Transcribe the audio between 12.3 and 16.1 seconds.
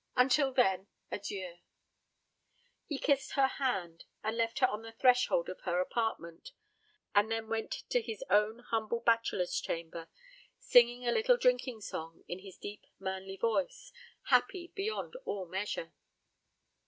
his deep manly voice, happy beyond all measure.